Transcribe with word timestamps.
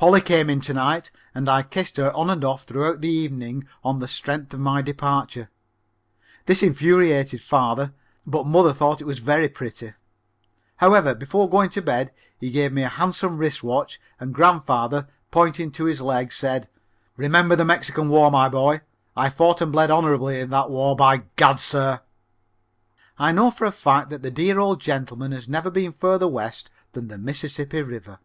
Polly 0.00 0.20
came 0.20 0.48
in 0.48 0.60
to 0.60 0.72
night 0.72 1.10
and 1.34 1.48
I 1.48 1.64
kissed 1.64 1.96
her 1.96 2.12
on 2.12 2.30
and 2.30 2.44
off 2.44 2.62
throughout 2.62 3.00
the 3.00 3.08
evening 3.10 3.66
on 3.82 3.96
the 3.98 4.06
strength 4.06 4.54
of 4.54 4.60
my 4.60 4.80
departure. 4.80 5.50
This 6.46 6.62
infuriated 6.62 7.42
father, 7.42 7.92
but 8.24 8.46
mother 8.46 8.72
thought 8.72 9.00
it 9.00 9.06
was 9.08 9.18
very 9.18 9.48
pretty. 9.48 9.94
However, 10.76 11.16
before 11.16 11.50
going 11.50 11.70
to 11.70 11.82
bed 11.82 12.12
he 12.38 12.52
gave 12.52 12.72
me 12.72 12.84
a 12.84 12.88
handsome 12.88 13.38
wrist 13.38 13.64
watch, 13.64 14.00
and 14.20 14.32
grandfather, 14.32 15.08
pointing 15.32 15.72
to 15.72 15.86
his 15.86 15.98
game 15.98 16.06
leg, 16.06 16.32
said: 16.32 16.68
"Remember 17.16 17.56
the 17.56 17.64
Mexican 17.64 18.08
War, 18.08 18.30
my 18.30 18.48
boy. 18.48 18.82
I 19.16 19.30
fought 19.30 19.60
and 19.60 19.72
bled 19.72 19.90
honorably 19.90 20.38
in 20.38 20.50
that 20.50 20.70
war, 20.70 20.94
by 20.94 21.24
gad, 21.34 21.56
sir!" 21.58 22.02
I 23.18 23.32
know 23.32 23.50
for 23.50 23.64
a 23.64 23.72
fact 23.72 24.10
that 24.10 24.22
the 24.22 24.30
dear 24.30 24.60
old 24.60 24.80
gentleman 24.80 25.32
has 25.32 25.48
never 25.48 25.72
been 25.72 25.90
further 25.92 26.28
west 26.28 26.70
than 26.92 27.08
the 27.08 27.18
Mississippi 27.18 27.82
River. 27.82 28.20